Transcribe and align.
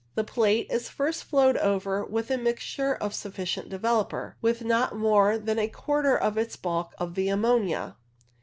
The 0.15 0.23
plate 0.23 0.65
is 0.71 0.89
first 0.89 1.23
flowed 1.25 1.57
over 1.57 2.03
with 2.03 2.31
a 2.31 2.37
mixture 2.39 2.95
of 2.95 3.13
sufficient 3.13 3.69
developer, 3.69 4.35
with 4.41 4.63
not 4.65 4.97
more 4.97 5.37
than 5.37 5.59
a 5.59 5.67
quarter 5.67 6.17
of 6.17 6.39
its 6.39 6.55
bulk 6.55 6.95
of 6.97 7.13
the 7.13 7.29
ammonia. 7.29 7.97